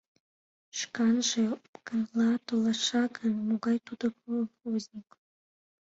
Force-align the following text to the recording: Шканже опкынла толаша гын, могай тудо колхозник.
Шканже 0.79 1.41
опкынла 1.55 2.29
толаша 2.47 3.03
гын, 3.17 3.33
могай 3.47 3.77
тудо 3.87 4.05
колхозник. 4.21 5.07